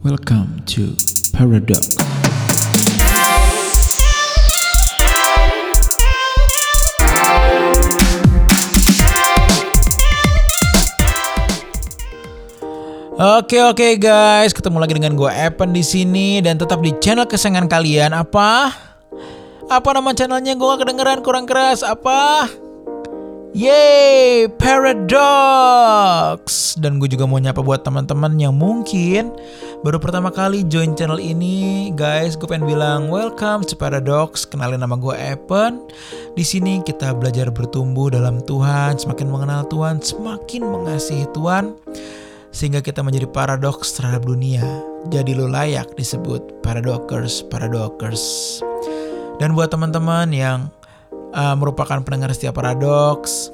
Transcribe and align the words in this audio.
Welcome 0.00 0.64
to 0.72 0.96
Paradox. 1.36 1.92
Oke 13.20 13.60
oke 13.60 14.00
guys, 14.00 14.56
ketemu 14.56 14.80
lagi 14.80 14.96
dengan 14.96 15.12
gue 15.20 15.28
Evan 15.28 15.76
di 15.76 15.84
sini 15.84 16.40
dan 16.40 16.56
tetap 16.56 16.80
di 16.80 16.96
channel 16.96 17.28
kesayangan 17.28 17.68
kalian 17.68 18.16
apa? 18.16 18.72
Apa 19.68 19.88
nama 19.92 20.16
channelnya 20.16 20.56
gue 20.56 20.64
gak 20.64 20.80
kedengeran 20.80 21.20
kurang 21.20 21.44
keras 21.44 21.84
apa? 21.84 22.48
Yeay, 23.50 24.46
Paradox. 24.62 26.40
Dan 26.78 27.02
gue 27.02 27.10
juga 27.10 27.26
mau 27.26 27.42
nyapa 27.42 27.66
buat 27.66 27.82
teman-teman 27.82 28.38
yang 28.38 28.54
mungkin 28.54 29.34
baru 29.80 29.96
pertama 29.96 30.28
kali 30.28 30.68
join 30.68 30.92
channel 30.92 31.16
ini, 31.16 31.88
guys. 31.96 32.36
Gue 32.36 32.52
pengen 32.52 32.68
bilang 32.68 33.08
welcome 33.08 33.64
to 33.64 33.72
Paradox. 33.72 34.44
Kenalin 34.44 34.84
nama 34.84 34.96
gue 34.96 35.16
Evan. 35.16 35.80
Di 36.36 36.44
sini 36.44 36.84
kita 36.84 37.16
belajar 37.16 37.48
bertumbuh 37.48 38.12
dalam 38.12 38.44
Tuhan, 38.44 39.00
semakin 39.00 39.28
mengenal 39.32 39.64
Tuhan, 39.72 40.04
semakin 40.04 40.62
mengasihi 40.68 41.24
Tuhan, 41.32 41.72
sehingga 42.52 42.84
kita 42.84 43.00
menjadi 43.00 43.24
paradoks 43.28 43.96
terhadap 43.96 44.28
dunia. 44.28 44.64
Jadi 45.08 45.32
lo 45.32 45.48
layak 45.48 45.96
disebut 45.96 46.60
paradoxers, 46.60 47.40
paradoxers. 47.48 48.60
Dan 49.40 49.56
buat 49.56 49.72
teman-teman 49.72 50.28
yang 50.28 50.68
uh, 51.32 51.56
merupakan 51.56 52.04
pendengar 52.04 52.28
setiap 52.36 52.60
paradoks. 52.60 53.48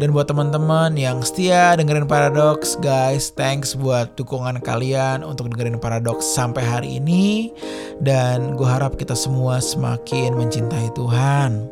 Dan 0.00 0.16
buat 0.16 0.32
teman-teman 0.32 0.96
yang 0.96 1.20
setia 1.20 1.76
dengerin 1.76 2.08
paradoks, 2.08 2.80
guys, 2.80 3.28
thanks 3.36 3.76
buat 3.76 4.16
dukungan 4.16 4.64
kalian 4.64 5.20
untuk 5.20 5.52
dengerin 5.52 5.76
paradoks 5.76 6.24
sampai 6.24 6.64
hari 6.64 6.96
ini. 6.96 7.52
Dan 8.00 8.56
gue 8.56 8.64
harap 8.64 8.96
kita 8.96 9.12
semua 9.12 9.60
semakin 9.60 10.40
mencintai 10.40 10.88
Tuhan. 10.96 11.68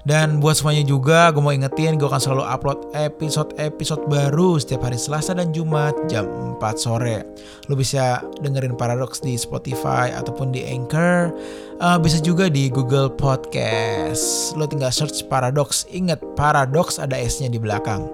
Dan 0.00 0.40
buat 0.40 0.56
semuanya 0.56 0.80
juga, 0.88 1.28
gue 1.28 1.44
mau 1.44 1.52
ingetin 1.52 2.00
gue 2.00 2.08
akan 2.08 2.22
selalu 2.22 2.44
upload 2.48 2.80
episode-episode 2.96 4.08
baru 4.08 4.56
setiap 4.56 4.88
hari 4.88 4.96
Selasa 4.96 5.36
dan 5.36 5.52
Jumat 5.52 5.92
jam 6.08 6.24
4 6.56 6.80
sore. 6.80 7.20
Lo 7.68 7.76
bisa 7.76 8.24
dengerin 8.40 8.80
Paradox 8.80 9.20
di 9.20 9.36
Spotify 9.36 10.08
ataupun 10.16 10.56
di 10.56 10.64
Anchor. 10.64 11.36
Uh, 11.84 12.00
bisa 12.00 12.16
juga 12.16 12.48
di 12.48 12.72
Google 12.72 13.12
Podcast. 13.12 14.56
Lo 14.56 14.64
tinggal 14.64 14.88
search 14.88 15.28
Paradox. 15.28 15.84
Ingat, 15.92 16.24
Paradox 16.32 16.96
ada 16.96 17.20
S-nya 17.20 17.52
di 17.52 17.60
belakang. 17.60 18.08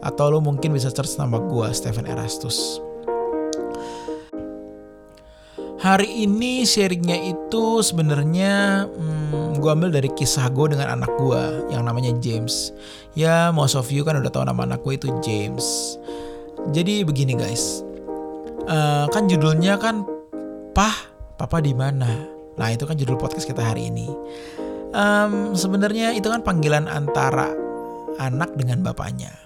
Atau 0.00 0.32
lo 0.32 0.40
mungkin 0.40 0.72
bisa 0.72 0.88
search 0.88 1.20
nama 1.20 1.36
gue, 1.36 1.68
Stephen 1.76 2.08
Erastus. 2.08 2.85
Hari 5.86 6.26
ini 6.26 6.66
sharingnya 6.66 7.14
itu 7.14 7.78
sebenarnya 7.78 8.90
hmm, 8.90 9.62
gue 9.62 9.70
ambil 9.70 9.94
dari 9.94 10.10
kisah 10.18 10.50
gue 10.50 10.74
dengan 10.74 10.98
anak 10.98 11.14
gue 11.14 11.70
yang 11.70 11.86
namanya 11.86 12.10
James. 12.18 12.74
Ya 13.14 13.54
most 13.54 13.78
of 13.78 13.86
you 13.94 14.02
kan 14.02 14.18
udah 14.18 14.26
tahu 14.26 14.42
nama 14.42 14.66
anak 14.66 14.82
gue 14.82 14.98
itu 14.98 15.14
James. 15.22 15.94
Jadi 16.74 17.06
begini 17.06 17.38
guys, 17.38 17.86
uh, 18.66 19.06
kan 19.14 19.30
judulnya 19.30 19.78
kan 19.78 20.02
Pah, 20.74 21.06
Papa 21.38 21.62
di 21.62 21.70
mana? 21.70 22.10
Nah 22.58 22.68
itu 22.74 22.82
kan 22.82 22.98
judul 22.98 23.14
podcast 23.14 23.46
kita 23.46 23.62
hari 23.62 23.86
ini. 23.86 24.10
Um, 24.90 25.54
sebenarnya 25.54 26.18
itu 26.18 26.26
kan 26.26 26.42
panggilan 26.42 26.90
antara 26.90 27.54
anak 28.18 28.58
dengan 28.58 28.82
bapaknya. 28.82 29.45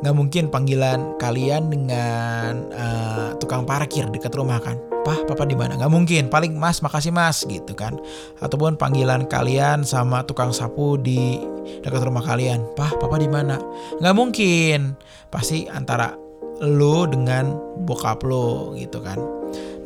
Gak 0.00 0.16
mungkin 0.16 0.48
panggilan 0.48 1.20
kalian 1.20 1.68
dengan 1.68 2.72
uh, 2.72 3.36
tukang 3.36 3.68
parkir 3.68 4.08
dekat 4.08 4.32
rumah 4.32 4.56
kan 4.56 4.80
Pah, 5.00 5.16
papa 5.24 5.48
di 5.48 5.56
mana? 5.56 5.80
Gak 5.80 5.92
mungkin. 5.92 6.28
Paling 6.28 6.60
mas, 6.60 6.84
makasih 6.84 7.12
mas 7.12 7.48
gitu 7.48 7.72
kan. 7.72 7.96
Ataupun 8.36 8.76
panggilan 8.76 9.24
kalian 9.24 9.80
sama 9.80 10.20
tukang 10.28 10.52
sapu 10.52 11.00
di 11.00 11.40
dekat 11.80 12.04
rumah 12.04 12.20
kalian. 12.20 12.60
Pah, 12.76 12.92
papa 13.00 13.16
di 13.16 13.28
mana? 13.28 13.56
Gak 13.96 14.16
mungkin. 14.16 14.92
Pasti 15.32 15.64
antara 15.72 16.12
lo 16.60 17.08
dengan 17.08 17.56
bokap 17.88 18.20
lo 18.28 18.76
gitu 18.76 19.00
kan. 19.00 19.16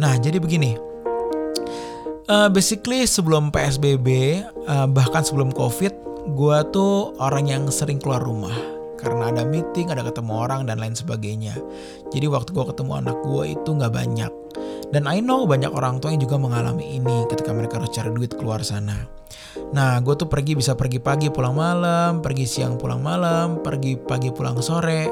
Nah, 0.03 0.19
jadi 0.19 0.43
begini. 0.43 0.75
Uh, 2.25 2.49
basically 2.51 3.07
sebelum 3.07 3.55
PSBB, 3.55 4.41
uh, 4.67 4.89
bahkan 4.91 5.23
sebelum 5.23 5.55
COVID, 5.55 5.95
gue 6.35 6.59
tuh 6.75 7.15
orang 7.23 7.53
yang 7.53 7.63
sering 7.71 8.01
keluar 8.01 8.25
rumah 8.25 8.74
karena 8.97 9.31
ada 9.31 9.43
meeting, 9.45 9.91
ada 9.91 10.03
ketemu 10.07 10.33
orang 10.35 10.67
dan 10.67 10.81
lain 10.81 10.95
sebagainya. 10.97 11.55
Jadi 12.11 12.27
waktu 12.31 12.51
gue 12.55 12.65
ketemu 12.71 12.93
anak 13.05 13.17
gue 13.23 13.45
itu 13.55 13.71
nggak 13.75 13.93
banyak. 13.93 14.33
Dan 14.95 15.11
I 15.11 15.19
know 15.19 15.43
banyak 15.49 15.75
orang 15.75 15.99
tua 15.99 16.15
yang 16.15 16.23
juga 16.23 16.39
mengalami 16.39 16.95
ini 16.95 17.27
ketika 17.27 17.51
mereka 17.51 17.83
harus 17.83 17.91
cari 17.91 18.15
duit 18.15 18.31
keluar 18.39 18.63
sana. 18.63 19.11
Nah, 19.75 19.99
gue 20.03 20.15
tuh 20.15 20.31
pergi 20.31 20.55
bisa 20.55 20.75
pergi 20.79 21.03
pagi 21.03 21.31
pulang 21.31 21.55
malam, 21.55 22.23
pergi 22.23 22.47
siang 22.47 22.79
pulang 22.79 23.03
malam, 23.03 23.63
pergi 23.63 23.99
pagi 23.99 24.31
pulang 24.31 24.59
sore. 24.63 25.11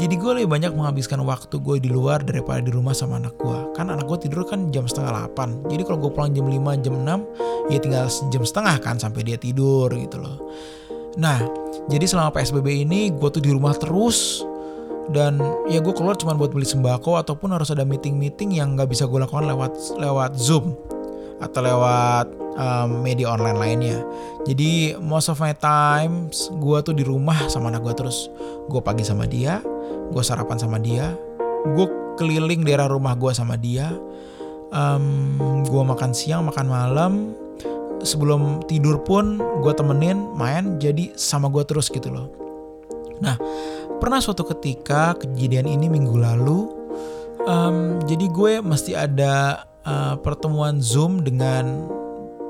Jadi 0.00 0.14
gue 0.16 0.32
lebih 0.40 0.48
banyak 0.48 0.72
menghabiskan 0.72 1.20
waktu 1.24 1.60
gue 1.60 1.76
di 1.80 1.90
luar 1.92 2.24
daripada 2.24 2.64
di 2.64 2.72
rumah 2.72 2.96
sama 2.96 3.20
anak 3.20 3.36
gue. 3.36 3.76
Kan 3.76 3.92
anak 3.92 4.08
gue 4.08 4.28
tidur 4.28 4.48
kan 4.48 4.72
jam 4.72 4.88
setengah 4.88 5.28
8. 5.36 5.68
Jadi 5.68 5.82
kalau 5.84 5.98
gue 6.00 6.12
pulang 6.12 6.32
jam 6.32 6.48
5, 6.48 6.84
jam 6.84 6.94
6, 7.00 7.72
ya 7.72 7.78
tinggal 7.80 8.06
jam 8.08 8.42
setengah 8.44 8.76
kan 8.80 8.96
sampai 8.96 9.20
dia 9.24 9.36
tidur 9.36 9.92
gitu 9.92 10.16
loh. 10.20 10.36
Nah, 11.16 11.40
jadi 11.88 12.04
selama 12.04 12.34
PSBB 12.36 12.84
ini 12.84 13.08
gue 13.14 13.28
tuh 13.32 13.40
di 13.40 13.48
rumah 13.48 13.72
terus 13.72 14.44
dan 15.08 15.40
ya 15.72 15.80
gue 15.80 15.94
keluar 15.96 16.20
cuma 16.20 16.36
buat 16.36 16.52
beli 16.52 16.68
sembako 16.68 17.16
ataupun 17.24 17.56
harus 17.56 17.72
ada 17.72 17.80
meeting-meeting 17.80 18.60
yang 18.60 18.76
nggak 18.76 18.92
bisa 18.92 19.08
gue 19.08 19.16
lakukan 19.16 19.48
lewat 19.48 19.72
lewat 19.96 20.36
Zoom 20.36 20.76
atau 21.40 21.60
lewat 21.64 22.26
um, 22.58 23.00
media 23.00 23.30
online 23.32 23.58
lainnya. 23.58 23.98
Jadi 24.44 24.98
most 24.98 25.30
of 25.30 25.40
my 25.40 25.54
times 25.56 26.50
gue 26.52 26.78
tuh 26.84 26.92
di 26.92 27.06
rumah 27.06 27.38
sama 27.48 27.72
anak 27.72 27.86
gue 27.86 27.94
terus. 28.04 28.28
Gue 28.68 28.82
pagi 28.82 29.06
sama 29.06 29.24
dia, 29.24 29.62
gue 30.12 30.22
sarapan 30.22 30.58
sama 30.60 30.76
dia, 30.82 31.14
gue 31.64 31.86
keliling 32.18 32.66
daerah 32.66 32.90
rumah 32.90 33.14
gue 33.14 33.30
sama 33.32 33.54
dia. 33.56 33.88
Um, 34.68 35.64
gue 35.64 35.82
makan 35.82 36.12
siang, 36.12 36.44
makan 36.44 36.66
malam. 36.68 37.12
Sebelum 38.02 38.62
tidur 38.70 39.02
pun 39.02 39.42
gue 39.62 39.72
temenin 39.74 40.30
main 40.38 40.78
jadi 40.78 41.12
sama 41.18 41.50
gue 41.50 41.66
terus 41.66 41.90
gitu 41.90 42.10
loh. 42.12 42.30
Nah 43.18 43.34
pernah 43.98 44.22
suatu 44.22 44.46
ketika 44.46 45.18
kejadian 45.18 45.66
ini 45.66 45.90
minggu 45.90 46.14
lalu 46.14 46.70
um, 47.48 47.98
jadi 48.06 48.26
gue 48.30 48.52
mesti 48.62 48.94
ada 48.94 49.66
uh, 49.82 50.14
pertemuan 50.20 50.78
zoom 50.78 51.26
dengan 51.26 51.88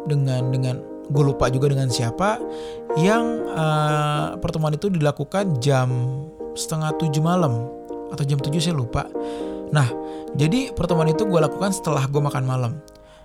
dengan 0.05 0.53
dengan 0.53 0.77
gue 1.09 1.25
lupa 1.25 1.49
juga 1.49 1.73
dengan 1.73 1.89
siapa 1.89 2.37
yang 3.01 3.49
uh, 3.57 4.37
pertemuan 4.41 4.77
itu 4.77 4.93
dilakukan 4.93 5.57
jam 5.63 5.89
setengah 6.53 6.93
tujuh 7.01 7.25
malam 7.25 7.65
atau 8.13 8.25
jam 8.25 8.37
tujuh 8.37 8.61
saya 8.61 8.77
lupa 8.77 9.09
nah 9.73 9.89
jadi 10.37 10.73
pertemuan 10.77 11.09
itu 11.13 11.25
gue 11.25 11.41
lakukan 11.41 11.73
setelah 11.73 12.05
gue 12.05 12.21
makan 12.21 12.45
malam 12.45 12.73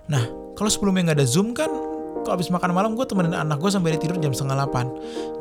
nah 0.08 0.24
kalau 0.56 0.70
sebelumnya 0.72 1.12
nggak 1.12 1.18
ada 1.20 1.28
zoom 1.28 1.52
kan 1.52 1.68
kalau 2.22 2.38
habis 2.38 2.48
makan 2.48 2.70
malam 2.70 2.94
gue 2.94 3.02
temenin 3.02 3.34
anak 3.34 3.58
gue 3.58 3.70
sampai 3.72 3.96
dia 3.96 4.00
tidur 4.00 4.16
jam 4.22 4.30
setengah 4.30 4.62
delapan 4.62 4.86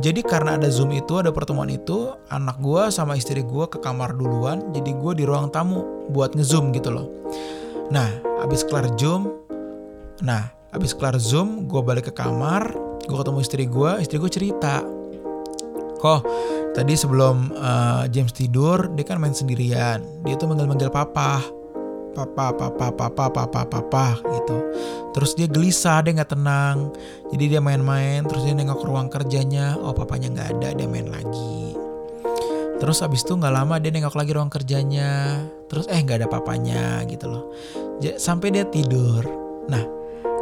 jadi 0.01 0.19
karena 0.25 0.57
ada 0.57 0.67
zoom 0.73 0.89
itu 0.91 1.21
ada 1.21 1.29
pertemuan 1.29 1.69
itu 1.69 2.11
anak 2.33 2.57
gue 2.57 2.89
sama 2.89 3.13
istri 3.13 3.45
gue 3.45 3.65
ke 3.69 3.77
kamar 3.77 4.17
duluan 4.17 4.73
jadi 4.73 4.91
gue 4.91 5.11
di 5.13 5.23
ruang 5.23 5.53
tamu 5.53 6.09
buat 6.09 6.33
ngezoom 6.33 6.73
gitu 6.73 6.89
loh. 6.89 7.07
Nah 7.93 8.09
habis 8.41 8.65
kelar 8.65 8.89
zoom 8.97 9.29
nah 10.25 10.49
habis 10.73 10.97
kelar 10.97 11.15
zoom 11.21 11.69
gue 11.69 11.81
balik 11.85 12.09
ke 12.09 12.13
kamar 12.13 12.73
gue 13.05 13.17
ketemu 13.17 13.39
istri 13.39 13.63
gue 13.69 13.91
istri 14.01 14.17
gue 14.17 14.31
cerita. 14.31 14.81
Kok 16.03 16.19
tadi 16.75 16.93
sebelum 16.99 17.53
uh, 17.55 18.03
James 18.11 18.35
tidur 18.35 18.91
dia 18.91 19.05
kan 19.07 19.21
main 19.21 19.31
sendirian 19.31 20.03
dia 20.25 20.35
tuh 20.35 20.51
manggil-manggil 20.51 20.91
papa 20.91 21.62
papa 22.13 22.53
papa 22.53 22.93
papa 22.93 23.25
papa 23.27 23.61
papa 23.65 24.05
gitu. 24.21 24.57
Terus 25.17 25.33
dia 25.33 25.49
gelisah 25.49 26.05
dia 26.05 26.13
nggak 26.13 26.31
tenang. 26.37 26.93
Jadi 27.33 27.57
dia 27.57 27.61
main-main 27.61 28.21
terus 28.23 28.45
dia 28.45 28.53
nengok 28.53 28.85
ruang 28.85 29.09
kerjanya. 29.09 29.75
Oh 29.81 29.91
papanya 29.91 30.29
nggak 30.29 30.47
ada 30.57 30.69
dia 30.77 30.87
main 30.87 31.09
lagi. 31.09 31.73
Terus 32.77 32.99
abis 33.01 33.25
itu 33.25 33.33
nggak 33.33 33.53
lama 33.53 33.81
dia 33.81 33.89
nengok 33.89 34.15
lagi 34.15 34.31
ruang 34.33 34.51
kerjanya. 34.53 35.41
Terus 35.67 35.89
eh 35.89 35.97
nggak 35.97 36.23
ada 36.23 36.27
papanya 36.29 37.01
gitu 37.09 37.25
loh. 37.27 37.49
Sampai 38.21 38.53
dia 38.53 38.65
tidur. 38.69 39.25
Nah 39.67 39.83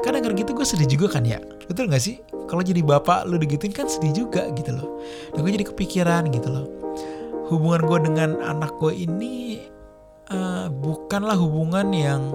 kadang 0.01 0.25
kadang 0.25 0.37
gitu 0.39 0.51
gue 0.57 0.65
sedih 0.65 0.89
juga 0.97 1.19
kan 1.19 1.23
ya? 1.23 1.39
Betul 1.69 1.87
nggak 1.87 2.03
sih? 2.03 2.19
Kalau 2.49 2.65
jadi 2.65 2.83
bapak 2.83 3.29
lu 3.31 3.39
digituin 3.39 3.71
kan 3.71 3.87
sedih 3.87 4.25
juga 4.25 4.49
gitu 4.57 4.75
loh. 4.75 4.99
Dan 5.31 5.45
gue 5.45 5.51
jadi 5.55 5.67
kepikiran 5.71 6.27
gitu 6.33 6.49
loh. 6.51 6.67
Hubungan 7.51 7.83
gue 7.83 7.99
dengan 8.11 8.29
anak 8.41 8.79
gue 8.79 8.95
ini 8.95 9.61
uh, 10.31 10.65
bukanlah 10.71 11.35
hubungan 11.35 11.91
yang 11.91 12.31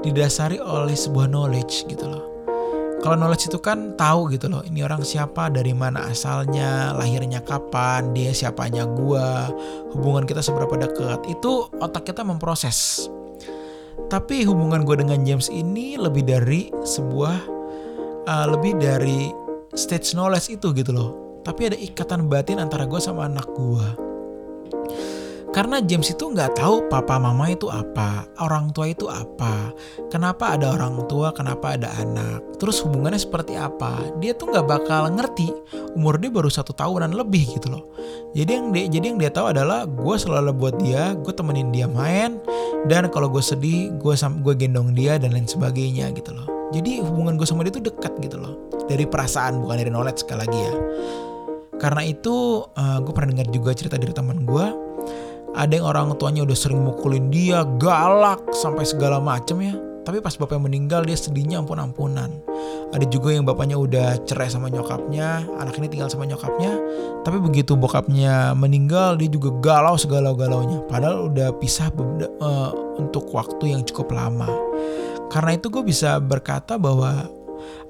didasari 0.00 0.56
oleh 0.60 0.96
sebuah 0.96 1.28
knowledge 1.28 1.84
gitu 1.88 2.08
loh. 2.08 2.24
Kalau 3.04 3.14
knowledge 3.14 3.52
itu 3.52 3.60
kan 3.62 3.94
tahu 3.94 4.34
gitu 4.34 4.50
loh, 4.50 4.64
ini 4.66 4.82
orang 4.82 5.04
siapa, 5.04 5.46
dari 5.52 5.70
mana 5.76 6.10
asalnya, 6.10 6.90
lahirnya 6.96 7.44
kapan, 7.44 8.10
dia 8.10 8.34
siapanya 8.34 8.82
gua, 8.88 9.46
hubungan 9.94 10.26
kita 10.26 10.42
seberapa 10.42 10.74
dekat. 10.74 11.22
Itu 11.30 11.70
otak 11.78 12.08
kita 12.08 12.26
memproses. 12.26 13.06
Tapi 14.10 14.42
hubungan 14.48 14.82
gue 14.82 14.96
dengan 15.02 15.22
James 15.22 15.46
ini 15.52 15.94
lebih 15.94 16.26
dari 16.26 16.72
sebuah 16.72 17.36
uh, 18.26 18.46
lebih 18.50 18.78
dari 18.78 19.30
stage 19.76 20.14
knowledge 20.16 20.50
itu 20.50 20.74
gitu 20.74 20.90
loh. 20.90 21.10
Tapi 21.46 21.70
ada 21.70 21.78
ikatan 21.78 22.26
batin 22.26 22.58
antara 22.58 22.90
gue 22.90 22.98
sama 22.98 23.30
anak 23.30 23.46
gue. 23.54 24.05
Karena 25.56 25.80
James 25.80 26.12
itu 26.12 26.20
nggak 26.20 26.60
tahu 26.60 26.84
papa 26.92 27.16
mama 27.16 27.48
itu 27.48 27.72
apa, 27.72 28.28
orang 28.44 28.76
tua 28.76 28.92
itu 28.92 29.08
apa, 29.08 29.72
kenapa 30.12 30.52
ada 30.52 30.76
orang 30.76 31.08
tua, 31.08 31.32
kenapa 31.32 31.80
ada 31.80 31.88
anak, 31.96 32.60
terus 32.60 32.84
hubungannya 32.84 33.16
seperti 33.16 33.56
apa. 33.56 34.04
Dia 34.20 34.36
tuh 34.36 34.52
nggak 34.52 34.68
bakal 34.68 35.08
ngerti. 35.16 35.48
Umur 35.96 36.20
dia 36.20 36.28
baru 36.28 36.52
satu 36.52 36.76
tahunan 36.76 37.16
lebih 37.16 37.56
gitu 37.56 37.72
loh. 37.72 37.88
Jadi 38.36 38.52
yang 38.52 38.68
dia, 38.68 38.84
jadi 38.84 39.04
yang 39.08 39.16
dia 39.16 39.32
tahu 39.32 39.56
adalah 39.56 39.88
gue 39.88 40.16
selalu 40.20 40.52
buat 40.52 40.76
dia, 40.76 41.16
gue 41.16 41.32
temenin 41.32 41.72
dia 41.72 41.88
main, 41.88 42.36
dan 42.84 43.08
kalau 43.08 43.32
gue 43.32 43.40
sedih, 43.40 43.96
gue 43.96 44.12
gue 44.12 44.54
gendong 44.60 44.92
dia 44.92 45.16
dan 45.16 45.32
lain 45.32 45.48
sebagainya 45.48 46.12
gitu 46.12 46.36
loh. 46.36 46.44
Jadi 46.76 47.00
hubungan 47.00 47.40
gue 47.40 47.48
sama 47.48 47.64
dia 47.64 47.72
tuh 47.72 47.80
dekat 47.80 48.12
gitu 48.20 48.36
loh. 48.36 48.60
Dari 48.92 49.08
perasaan 49.08 49.64
bukan 49.64 49.80
dari 49.80 49.88
knowledge 49.88 50.20
sekali 50.20 50.44
lagi 50.44 50.60
ya. 50.60 50.74
Karena 51.80 52.04
itu 52.04 52.60
uh, 52.60 52.98
gue 53.00 53.12
pernah 53.16 53.32
dengar 53.32 53.48
juga 53.48 53.72
cerita 53.72 53.96
dari 53.96 54.12
teman 54.12 54.44
gue 54.44 54.84
ada 55.56 55.72
yang 55.72 55.88
orang 55.88 56.12
tuanya 56.20 56.44
udah 56.44 56.52
sering 56.52 56.84
mukulin 56.84 57.32
dia, 57.32 57.64
galak 57.80 58.44
sampai 58.52 58.84
segala 58.84 59.16
macem 59.16 59.56
ya. 59.64 59.74
Tapi 60.06 60.22
pas 60.22 60.36
bapaknya 60.38 60.70
meninggal 60.70 61.02
dia 61.02 61.18
sedihnya 61.18 61.64
ampun-ampunan. 61.64 62.30
Ada 62.94 63.10
juga 63.10 63.34
yang 63.34 63.42
bapaknya 63.42 63.74
udah 63.74 64.22
cerai 64.22 64.46
sama 64.46 64.70
nyokapnya, 64.70 65.42
anak 65.58 65.74
ini 65.82 65.90
tinggal 65.90 66.06
sama 66.06 66.28
nyokapnya. 66.28 66.78
Tapi 67.26 67.42
begitu 67.42 67.74
bokapnya 67.74 68.54
meninggal 68.54 69.18
dia 69.18 69.26
juga 69.26 69.50
galau 69.58 69.98
segalau-galaunya. 69.98 70.84
Padahal 70.86 71.32
udah 71.32 71.50
pisah 71.58 71.90
uh, 72.38 72.70
untuk 73.02 73.34
waktu 73.34 73.74
yang 73.74 73.82
cukup 73.82 74.14
lama. 74.14 74.46
Karena 75.32 75.58
itu 75.58 75.72
gue 75.72 75.82
bisa 75.82 76.22
berkata 76.22 76.78
bahwa 76.78 77.26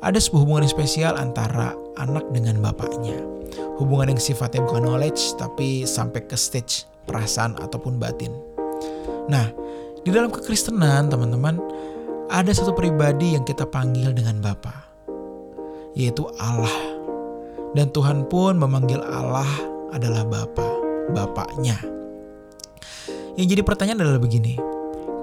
ada 0.00 0.16
sebuah 0.16 0.40
hubungan 0.40 0.64
yang 0.64 0.72
spesial 0.72 1.12
antara 1.20 1.76
anak 2.00 2.24
dengan 2.32 2.64
bapaknya. 2.64 3.20
Hubungan 3.76 4.16
yang 4.16 4.22
sifatnya 4.22 4.64
bukan 4.64 4.88
knowledge 4.88 5.36
tapi 5.36 5.84
sampai 5.84 6.24
ke 6.24 6.32
stage 6.32 6.95
perasaan 7.06 7.56
ataupun 7.62 7.96
batin. 7.96 8.34
Nah, 9.30 9.48
di 10.02 10.10
dalam 10.14 10.30
kekristenan, 10.30 11.10
teman-teman, 11.10 11.58
ada 12.30 12.50
satu 12.50 12.74
pribadi 12.74 13.38
yang 13.38 13.46
kita 13.46 13.66
panggil 13.66 14.10
dengan 14.10 14.42
Bapa, 14.42 14.74
yaitu 15.94 16.26
Allah. 16.42 16.70
Dan 17.74 17.90
Tuhan 17.90 18.26
pun 18.30 18.58
memanggil 18.58 19.02
Allah 19.02 19.46
adalah 19.90 20.26
Bapa, 20.26 20.66
Bapaknya. 21.10 21.78
Yang 23.36 23.46
jadi 23.58 23.62
pertanyaan 23.62 24.00
adalah 24.02 24.22
begini, 24.22 24.56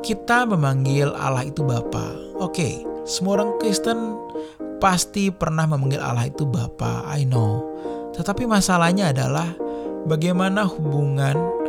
kita 0.03 0.43
memanggil 0.45 1.15
Allah 1.15 1.47
itu 1.47 1.63
Bapa. 1.63 2.13
Oke, 2.37 2.83
semua 3.07 3.39
orang 3.39 3.55
Kristen 3.57 4.19
pasti 4.83 5.31
pernah 5.31 5.63
memanggil 5.63 6.03
Allah 6.03 6.27
itu 6.27 6.43
Bapa, 6.43 7.07
I 7.07 7.23
know. 7.23 7.63
Tetapi 8.13 8.43
masalahnya 8.45 9.15
adalah 9.15 9.47
bagaimana 10.05 10.67
hubungan 10.67 11.62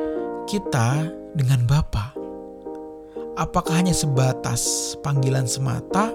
kita 0.45 1.09
dengan 1.33 1.65
Bapa? 1.65 2.13
Apakah 3.35 3.83
hanya 3.83 3.97
sebatas 3.97 4.95
panggilan 5.03 5.49
semata 5.49 6.15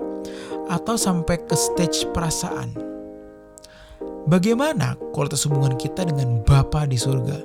atau 0.72 0.96
sampai 0.96 1.42
ke 1.44 1.56
stage 1.58 2.08
perasaan? 2.16 2.72
Bagaimana 4.30 4.96
kualitas 5.12 5.44
hubungan 5.50 5.76
kita 5.76 6.06
dengan 6.06 6.46
Bapa 6.46 6.86
di 6.86 6.96
surga? 6.96 7.38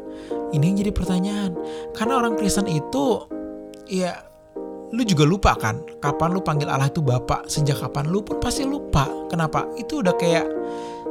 Ini 0.55 0.63
yang 0.63 0.77
jadi 0.85 0.93
pertanyaan. 0.95 1.53
Karena 1.97 2.21
orang 2.21 2.39
Kristen 2.39 2.71
itu 2.71 3.27
ya 3.91 4.15
lu 4.95 5.03
juga 5.03 5.27
lupa 5.27 5.59
kan 5.59 5.83
kapan 5.99 6.31
lu 6.31 6.41
panggil 6.41 6.71
Allah 6.71 6.87
itu 6.87 7.03
Bapak 7.03 7.51
sejak 7.51 7.83
kapan 7.83 8.07
lu 8.15 8.23
pun 8.23 8.39
pasti 8.39 8.63
lupa 8.63 9.11
kenapa 9.27 9.67
itu 9.75 9.99
udah 9.99 10.15
kayak 10.15 10.47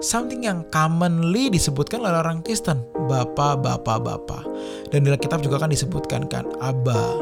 something 0.03 0.43
yang 0.43 0.67
commonly 0.69 1.47
disebutkan 1.47 2.03
oleh 2.03 2.19
orang 2.19 2.43
Kristen, 2.43 2.83
Bapa, 3.07 3.55
Bapa, 3.55 3.97
Bapa. 3.97 4.43
Dan 4.91 5.07
di 5.07 5.09
Alkitab 5.09 5.39
juga 5.39 5.63
kan 5.63 5.71
disebutkan 5.71 6.27
kan 6.27 6.45
Abba, 6.59 7.17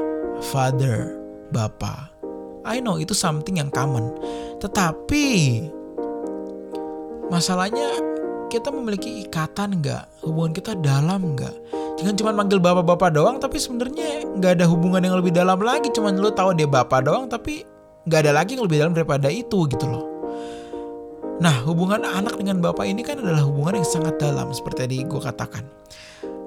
Father, 0.50 1.14
Bapa. 1.54 2.10
I 2.66 2.82
know 2.82 2.98
itu 2.98 3.14
something 3.14 3.62
yang 3.62 3.70
common. 3.70 4.10
Tetapi 4.60 5.26
masalahnya 7.30 8.02
kita 8.50 8.74
memiliki 8.74 9.24
ikatan 9.24 9.80
nggak? 9.80 10.26
Hubungan 10.26 10.52
kita 10.52 10.76
dalam 10.82 11.38
nggak? 11.38 11.56
Jangan 12.02 12.16
cuma 12.18 12.32
manggil 12.34 12.58
bapak-bapak 12.58 13.14
doang, 13.14 13.38
tapi 13.38 13.62
sebenarnya 13.62 14.26
nggak 14.38 14.58
ada 14.58 14.66
hubungan 14.66 15.06
yang 15.06 15.16
lebih 15.16 15.32
dalam 15.32 15.62
lagi. 15.62 15.94
Cuman 15.94 16.18
lu 16.18 16.34
tahu 16.34 16.58
dia 16.58 16.66
bapak 16.68 17.06
doang, 17.06 17.30
tapi 17.30 17.64
nggak 18.10 18.20
ada 18.28 18.32
lagi 18.42 18.58
yang 18.58 18.66
lebih 18.66 18.78
dalam 18.82 18.94
daripada 18.98 19.30
itu 19.30 19.70
gitu 19.70 19.86
loh. 19.86 20.11
Nah, 21.42 21.66
hubungan 21.66 22.06
anak 22.06 22.38
dengan 22.38 22.62
bapak 22.62 22.86
ini 22.86 23.02
kan 23.02 23.18
adalah 23.18 23.42
hubungan 23.42 23.82
yang 23.82 23.90
sangat 23.90 24.22
dalam 24.22 24.54
seperti 24.54 24.86
tadi 24.86 24.98
gue 25.02 25.18
katakan. 25.18 25.66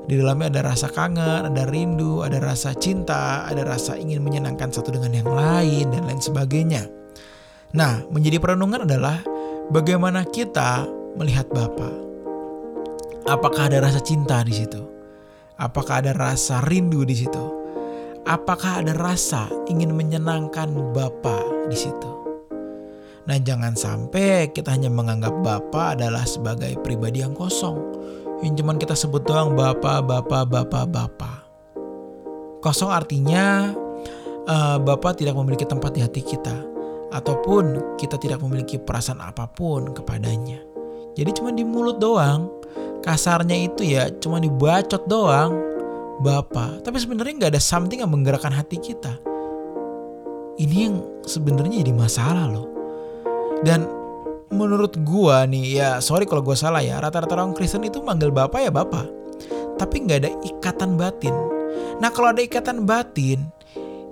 Di 0.06 0.14
dalamnya 0.14 0.54
ada 0.54 0.70
rasa 0.70 0.86
kangen, 0.86 1.50
ada 1.50 1.66
rindu, 1.66 2.22
ada 2.22 2.38
rasa 2.38 2.78
cinta, 2.78 3.42
ada 3.42 3.66
rasa 3.66 3.98
ingin 3.98 4.22
menyenangkan 4.22 4.70
satu 4.70 4.94
dengan 4.94 5.10
yang 5.18 5.26
lain 5.26 5.90
dan 5.90 6.06
lain 6.06 6.22
sebagainya. 6.22 6.86
Nah, 7.74 8.06
menjadi 8.06 8.38
perenungan 8.38 8.86
adalah 8.86 9.18
bagaimana 9.74 10.22
kita 10.30 10.86
melihat 11.18 11.50
Bapa. 11.50 11.90
Apakah 13.26 13.66
ada 13.66 13.82
rasa 13.82 13.98
cinta 13.98 14.46
di 14.46 14.54
situ? 14.54 14.78
Apakah 15.58 16.06
ada 16.06 16.14
rasa 16.14 16.62
rindu 16.62 17.02
di 17.02 17.18
situ? 17.18 17.44
Apakah 18.30 18.78
ada 18.78 18.94
rasa 18.94 19.50
ingin 19.66 19.90
menyenangkan 19.90 20.70
Bapa 20.94 21.66
di 21.66 21.74
situ? 21.74 22.23
Nah, 23.24 23.40
jangan 23.40 23.72
sampai 23.72 24.52
kita 24.52 24.76
hanya 24.76 24.92
menganggap 24.92 25.32
Bapak 25.40 25.96
adalah 25.96 26.28
sebagai 26.28 26.76
pribadi 26.84 27.24
yang 27.24 27.32
kosong. 27.32 27.80
Yang 28.44 28.60
cuman 28.60 28.76
kita 28.76 28.92
sebut 28.92 29.24
doang 29.24 29.56
Bapak, 29.56 30.04
Bapak, 30.04 30.44
Bapak, 30.44 30.84
Bapak. 30.92 31.38
Kosong 32.60 32.92
artinya 32.92 33.72
uh, 34.44 34.76
Bapak 34.76 35.20
tidak 35.20 35.40
memiliki 35.40 35.64
tempat 35.64 35.96
di 35.96 36.04
hati 36.04 36.20
kita 36.20 36.52
ataupun 37.16 37.96
kita 37.96 38.20
tidak 38.20 38.44
memiliki 38.44 38.76
perasaan 38.76 39.24
apa 39.24 39.48
pun 39.48 39.96
kepadanya. 39.96 40.60
Jadi 41.16 41.30
cuma 41.40 41.48
di 41.54 41.64
mulut 41.64 41.96
doang. 41.96 42.50
Kasarnya 43.04 43.56
itu 43.56 43.84
ya 43.84 44.08
cuma 44.20 44.40
dibacot 44.40 45.04
doang 45.08 45.52
Bapak. 46.20 46.84
Tapi 46.84 46.96
sebenarnya 47.00 47.40
nggak 47.40 47.52
ada 47.56 47.62
something 47.62 48.04
yang 48.04 48.12
menggerakkan 48.12 48.52
hati 48.52 48.76
kita. 48.80 49.16
Ini 50.60 50.76
yang 50.76 50.96
sebenarnya 51.24 51.80
jadi 51.80 51.92
masalah 51.96 52.48
loh. 52.52 52.73
Dan 53.64 54.04
menurut 54.54 54.94
gua 55.02 55.44
nih 55.44 55.82
ya 55.82 55.88
sorry 55.98 56.24
kalau 56.24 56.40
gua 56.40 56.54
salah 56.54 56.80
ya 56.80 57.02
rata-rata 57.02 57.34
orang 57.34 57.52
Kristen 57.52 57.82
itu 57.82 57.98
manggil 58.00 58.30
bapak 58.30 58.62
ya 58.62 58.70
bapak 58.70 59.06
tapi 59.74 60.06
nggak 60.06 60.18
ada 60.24 60.30
ikatan 60.46 60.94
batin 60.94 61.34
nah 61.98 62.08
kalau 62.14 62.30
ada 62.30 62.40
ikatan 62.40 62.86
batin 62.86 63.42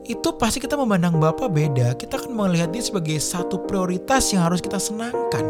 itu 0.02 0.28
pasti 0.35 0.59
kita 0.59 0.75
memandang 0.75 1.23
bapak 1.23 1.47
beda 1.47 1.94
kita 1.94 2.18
akan 2.18 2.35
melihat 2.35 2.75
dia 2.75 2.82
sebagai 2.82 3.23
satu 3.23 3.62
prioritas 3.71 4.35
yang 4.35 4.50
harus 4.50 4.59
kita 4.59 4.82
senangkan 4.82 5.47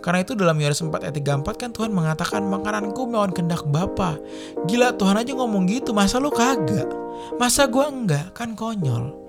karena 0.00 0.24
itu 0.24 0.32
dalam 0.32 0.56
Yohanes 0.56 0.80
4 0.80 0.88
ayat 1.04 1.16
34 1.20 1.60
kan 1.60 1.70
Tuhan 1.76 1.92
mengatakan 1.92 2.40
makananku 2.48 3.04
melawan 3.04 3.36
kendak 3.36 3.60
Bapa. 3.68 4.16
Gila 4.64 4.96
Tuhan 4.96 5.20
aja 5.20 5.36
ngomong 5.36 5.68
gitu, 5.68 5.92
masa 5.92 6.16
lu 6.16 6.32
kagak? 6.32 6.88
Masa 7.36 7.68
gua 7.68 7.92
enggak? 7.92 8.32
Kan 8.32 8.56
konyol. 8.56 9.19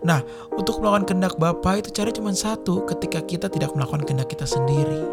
Nah, 0.00 0.24
untuk 0.56 0.80
melakukan 0.80 1.04
kehendak 1.12 1.36
Bapa 1.36 1.76
itu 1.76 1.92
cara 1.92 2.08
cuma 2.08 2.32
satu 2.32 2.88
ketika 2.88 3.20
kita 3.24 3.46
tidak 3.52 3.72
melakukan 3.76 4.04
kehendak 4.08 4.32
kita 4.32 4.48
sendiri. 4.48 5.04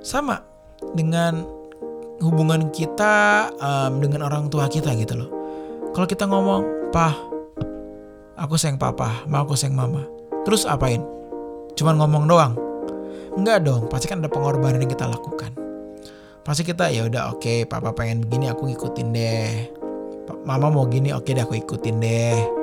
Sama 0.00 0.44
dengan 0.92 1.44
hubungan 2.20 2.68
kita 2.68 3.48
um, 3.56 4.00
dengan 4.00 4.28
orang 4.28 4.52
tua 4.52 4.68
kita 4.68 4.92
gitu 4.96 5.16
loh. 5.16 5.30
Kalau 5.96 6.06
kita 6.06 6.28
ngomong, 6.28 6.92
"Pah, 6.92 7.16
aku 8.36 8.54
sayang 8.60 8.76
papa, 8.76 9.24
mau 9.26 9.44
aku 9.44 9.56
sayang 9.56 9.74
mama." 9.76 10.04
Terus 10.44 10.64
apain? 10.68 11.04
Cuman 11.76 11.96
ngomong 12.00 12.24
doang? 12.28 12.54
Enggak 13.36 13.64
dong, 13.64 13.88
pasti 13.88 14.08
kan 14.08 14.20
ada 14.20 14.30
pengorbanan 14.32 14.80
yang 14.80 14.92
kita 14.92 15.08
lakukan. 15.08 15.52
Pasti 16.40 16.64
kita 16.64 16.88
ya 16.88 17.06
udah 17.08 17.36
oke, 17.36 17.44
okay, 17.44 17.58
papa 17.68 17.92
pengen 17.92 18.24
begini 18.24 18.48
aku 18.48 18.68
ngikutin 18.68 19.08
deh. 19.12 19.52
Mama 20.46 20.72
mau 20.72 20.86
gini, 20.88 21.12
oke 21.12 21.26
okay 21.26 21.32
deh 21.36 21.44
aku 21.44 21.58
ikutin 21.58 21.96
deh 22.00 22.59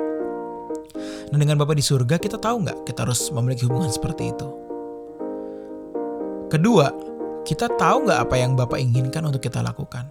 Nah 1.28 1.38
dengan 1.38 1.60
Bapak 1.60 1.76
di 1.76 1.84
surga 1.84 2.16
kita 2.16 2.40
tahu 2.40 2.64
nggak 2.64 2.78
kita 2.88 3.04
harus 3.04 3.28
memiliki 3.32 3.68
hubungan 3.68 3.92
seperti 3.92 4.32
itu. 4.32 4.48
Kedua, 6.48 6.88
kita 7.44 7.68
tahu 7.76 8.08
nggak 8.08 8.20
apa 8.24 8.34
yang 8.40 8.56
Bapak 8.56 8.80
inginkan 8.80 9.28
untuk 9.28 9.44
kita 9.44 9.60
lakukan. 9.60 10.08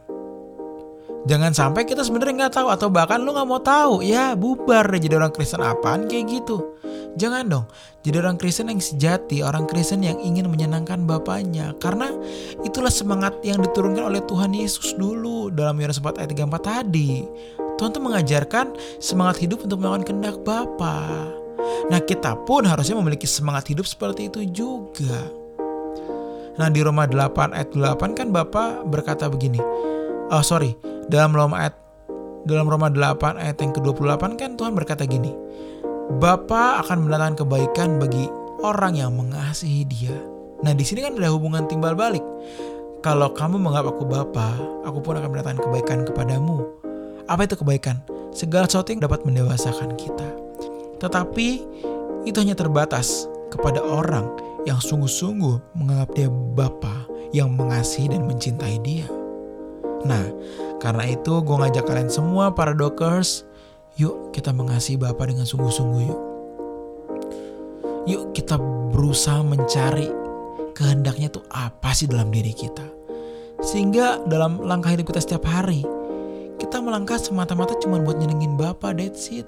Jangan 1.27 1.51
sampai 1.51 1.83
kita 1.83 2.05
sebenarnya 2.07 2.45
nggak 2.45 2.55
tahu 2.55 2.67
atau 2.71 2.87
bahkan 2.87 3.19
lu 3.19 3.33
nggak 3.35 3.49
mau 3.49 3.59
tahu, 3.59 3.99
ya 4.05 4.37
bubar 4.37 4.87
deh 4.93 5.01
jadi 5.01 5.19
orang 5.19 5.33
Kristen 5.35 5.59
apaan 5.59 6.07
kayak 6.07 6.29
gitu. 6.29 6.77
Jangan 7.17 7.49
dong, 7.49 7.65
jadi 8.05 8.21
orang 8.21 8.37
Kristen 8.37 8.69
yang 8.69 8.77
sejati, 8.77 9.41
orang 9.41 9.65
Kristen 9.65 10.05
yang 10.05 10.21
ingin 10.21 10.47
menyenangkan 10.47 11.03
Bapaknya. 11.09 11.73
Karena 11.81 12.13
itulah 12.61 12.93
semangat 12.93 13.41
yang 13.41 13.57
diturunkan 13.59 14.07
oleh 14.13 14.21
Tuhan 14.23 14.53
Yesus 14.53 14.93
dulu 14.95 15.49
dalam 15.49 15.75
Yohanes 15.81 15.97
4 15.99 16.21
ayat 16.21 16.29
34 16.31 16.61
tadi. 16.61 17.25
Tuhan 17.77 17.93
tuh 17.93 18.03
mengajarkan 18.03 18.73
semangat 18.97 19.37
hidup 19.45 19.63
untuk 19.63 19.77
melakukan 19.77 20.03
kehendak 20.09 20.37
Bapa. 20.41 21.05
Nah 21.87 22.01
kita 22.01 22.33
pun 22.43 22.65
harusnya 22.65 22.97
memiliki 22.97 23.29
semangat 23.29 23.69
hidup 23.69 23.85
seperti 23.85 24.33
itu 24.33 24.43
juga. 24.49 25.29
Nah 26.57 26.67
di 26.73 26.81
Roma 26.81 27.05
8 27.05 27.53
ayat 27.53 27.69
8 27.71 28.17
kan 28.17 28.33
Bapak 28.33 28.89
berkata 28.89 29.29
begini. 29.29 29.61
Oh 30.33 30.41
sorry, 30.41 30.73
dalam 31.07 31.31
Roma 31.31 31.69
ayat 31.69 31.75
dalam 32.49 32.65
Roma 32.65 32.89
8 32.89 33.37
ayat 33.37 33.57
yang 33.61 33.71
ke-28 33.77 34.23
kan 34.35 34.49
Tuhan 34.57 34.73
berkata 34.73 35.05
gini. 35.05 35.31
Bapa 36.17 36.81
akan 36.81 37.05
mendatangkan 37.05 37.45
kebaikan 37.45 37.99
bagi 37.99 38.25
orang 38.63 38.95
yang 38.95 39.13
mengasihi 39.13 39.83
dia. 39.85 40.15
Nah 40.63 40.73
di 40.73 40.81
sini 40.81 41.05
kan 41.05 41.13
ada 41.19 41.29
hubungan 41.29 41.69
timbal 41.69 41.93
balik. 41.93 42.23
Kalau 43.05 43.29
kamu 43.35 43.61
menganggap 43.61 43.93
aku 43.93 44.03
Bapa, 44.09 44.57
aku 44.81 45.03
pun 45.05 45.19
akan 45.19 45.29
mendatangkan 45.29 45.61
kebaikan 45.69 45.99
kepadamu. 46.07 46.86
Apa 47.27 47.43
itu 47.43 47.59
kebaikan? 47.59 47.99
Segala 48.31 48.71
sesuatu 48.71 48.95
yang 48.95 49.03
dapat 49.03 49.27
mendewasakan 49.27 49.99
kita. 49.99 50.27
Tetapi 51.03 51.49
itu 52.23 52.37
hanya 52.39 52.55
terbatas 52.55 53.27
kepada 53.51 53.83
orang 53.83 54.27
yang 54.67 54.79
sungguh-sungguh 54.79 55.75
menganggap 55.75 56.09
dia 56.15 56.27
Bapa 56.31 57.07
yang 57.31 57.55
mengasihi 57.55 58.11
dan 58.11 58.27
mencintai 58.27 58.79
dia. 58.83 59.07
Nah, 60.07 60.23
karena 60.79 61.07
itu 61.07 61.43
gue 61.43 61.55
ngajak 61.55 61.83
kalian 61.87 62.11
semua 62.11 62.55
para 62.55 62.71
dokers, 62.71 63.43
yuk 63.99 64.31
kita 64.31 64.55
mengasihi 64.55 64.99
Bapa 64.99 65.27
dengan 65.27 65.43
sungguh-sungguh 65.47 66.03
yuk. 66.07 66.21
Yuk 68.07 68.23
kita 68.31 68.55
berusaha 68.95 69.43
mencari 69.43 70.07
kehendaknya 70.71 71.27
tuh 71.27 71.43
apa 71.51 71.91
sih 71.91 72.07
dalam 72.07 72.31
diri 72.31 72.55
kita. 72.55 72.85
Sehingga 73.59 74.21
dalam 74.29 74.63
langkah 74.63 74.93
hidup 74.93 75.09
kita 75.11 75.19
setiap 75.19 75.43
hari, 75.49 75.81
kita 76.67 76.83
melangkah 76.83 77.15
semata-mata 77.15 77.79
cuma 77.79 77.95
buat 78.03 78.19
nyenengin 78.19 78.59
Bapak, 78.59 78.99
that's 78.99 79.31
it. 79.31 79.47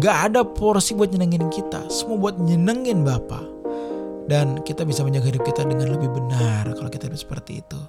Gak 0.00 0.32
ada 0.32 0.48
porsi 0.48 0.96
buat 0.96 1.12
nyenengin 1.12 1.52
kita, 1.52 1.92
semua 1.92 2.16
buat 2.16 2.40
nyenengin 2.40 3.04
Bapak. 3.04 3.44
Dan 4.32 4.64
kita 4.64 4.88
bisa 4.88 5.04
menjaga 5.04 5.28
hidup 5.28 5.44
kita 5.44 5.68
dengan 5.68 5.92
lebih 5.92 6.08
benar 6.08 6.72
kalau 6.72 6.88
kita 6.88 7.04
hidup 7.12 7.20
seperti 7.20 7.60
itu. 7.60 7.80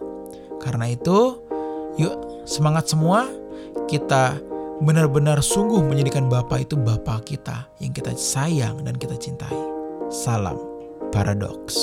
Karena 0.60 0.92
itu, 0.92 1.40
yuk 1.96 2.44
semangat 2.44 2.92
semua, 2.92 3.32
kita 3.88 4.36
benar-benar 4.84 5.40
sungguh 5.40 5.80
menjadikan 5.80 6.28
Bapak 6.28 6.68
itu 6.68 6.76
Bapak 6.76 7.32
kita 7.32 7.64
yang 7.80 7.96
kita 7.96 8.12
sayang 8.12 8.84
dan 8.84 9.00
kita 9.00 9.16
cintai. 9.16 9.56
Salam 10.12 10.60
Paradox. 11.16 11.80